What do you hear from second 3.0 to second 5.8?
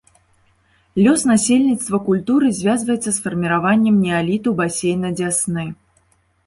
з фарміраваннем неаліту басейна дзясны.